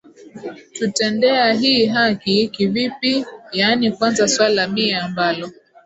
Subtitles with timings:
[0.73, 5.49] tutendea hii haki ki vipi yaani kwanza swala miye ambalo